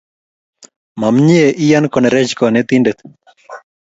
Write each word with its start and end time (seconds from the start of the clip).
Ma 0.99 1.07
mye 1.15 1.43
ian 1.65 1.85
konerech 1.93 2.31
kanetindet 2.39 2.97